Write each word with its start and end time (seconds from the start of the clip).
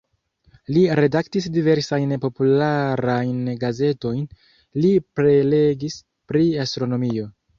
Li 0.75 0.83
redaktis 0.99 1.47
diversajn 1.57 2.13
popularajn 2.23 3.51
gazetojn, 3.65 4.25
li 4.85 4.93
prelegis 5.19 6.01
pri 6.33 6.45
astronomio. 6.67 7.29